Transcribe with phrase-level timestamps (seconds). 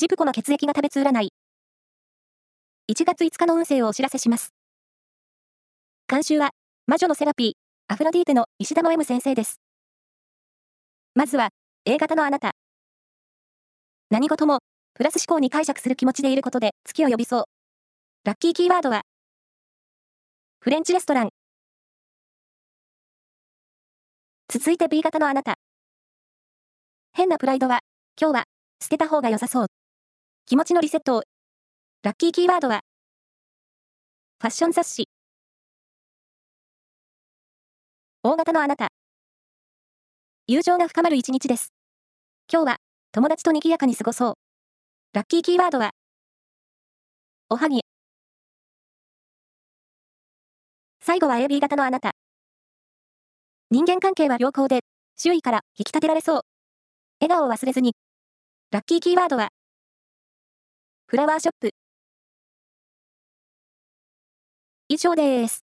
[0.00, 1.30] ジプコの血液が食べつ占い。
[2.90, 4.54] 1月5日の運勢をお知らせします。
[6.08, 6.52] 監修は、
[6.86, 7.52] 魔女のセラピー、
[7.92, 9.60] アフロディーテの石田の M 先生です。
[11.14, 11.50] まずは、
[11.84, 12.52] A 型のあなた。
[14.08, 14.60] 何事も、
[14.94, 17.44] プラス思考に解釈する気持ちでいることで月を呼びそう。
[18.24, 19.02] ラッキーキーワードは、
[20.60, 21.28] フレンチレストラン。
[24.48, 25.56] 続いて B 型のあなた。
[27.12, 27.80] 変なプライドは、
[28.18, 28.44] 今日は、
[28.80, 29.66] 捨てた方が良さそう。
[30.50, 31.22] 気持ちのリセットを。
[32.02, 32.80] ラッキーキーワードは、
[34.40, 35.08] ファッション雑誌。
[38.24, 38.88] 大型のあなた。
[40.48, 41.72] 友情が深まる一日です。
[42.52, 42.76] 今日は、
[43.12, 44.34] 友達と賑やかに過ごそう。
[45.12, 45.92] ラッキーキーワードは、
[47.48, 47.82] おはぎ。
[51.00, 52.10] 最後は AB 型のあなた。
[53.70, 54.80] 人間関係は良好で、
[55.16, 56.40] 周囲から引き立てられそう。
[57.20, 57.94] 笑顔を忘れずに。
[58.72, 59.50] ラッキーキーワードは、
[61.10, 61.74] フラワーショップ。
[64.88, 65.69] 以上です。